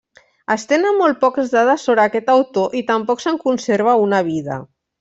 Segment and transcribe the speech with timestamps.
[0.53, 4.59] Es tenen molt poques dades sobre aquest autor i tampoc se'n conserva una vida.